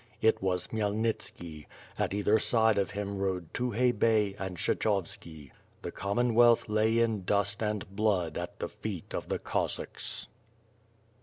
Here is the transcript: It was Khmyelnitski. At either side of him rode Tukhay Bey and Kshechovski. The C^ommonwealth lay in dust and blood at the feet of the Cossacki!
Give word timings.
It 0.19 0.41
was 0.41 0.65
Khmyelnitski. 0.65 1.67
At 1.99 2.15
either 2.15 2.39
side 2.39 2.79
of 2.79 2.89
him 2.89 3.19
rode 3.19 3.53
Tukhay 3.53 3.91
Bey 3.91 4.35
and 4.39 4.57
Kshechovski. 4.57 5.51
The 5.83 5.91
C^ommonwealth 5.91 6.67
lay 6.67 6.97
in 6.97 7.23
dust 7.23 7.61
and 7.61 7.87
blood 7.95 8.35
at 8.35 8.57
the 8.57 8.67
feet 8.69 9.13
of 9.13 9.29
the 9.29 9.37
Cossacki! 9.37 10.25